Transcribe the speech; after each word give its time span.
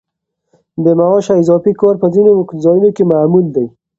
بې 0.83 0.91
معاشه 0.99 1.33
اضافي 1.41 1.71
کار 1.81 1.95
په 2.01 2.07
ځینو 2.13 2.31
ځایونو 2.63 2.89
کې 2.95 3.03
معمول 3.11 3.45
دی. 3.55 3.65